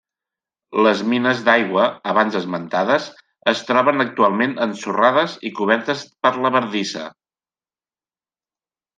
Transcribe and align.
Les 0.85 1.01
mines 1.09 1.41
d'aigua, 1.49 1.83
abans 2.13 2.37
esmentades, 2.39 3.05
es 3.53 3.61
troben 3.67 4.03
actualment 4.05 4.55
ensorrades 4.67 5.35
i 5.49 5.51
cobertes 5.59 6.01
per 6.27 6.31
la 6.47 6.53
bardissa. 6.57 7.05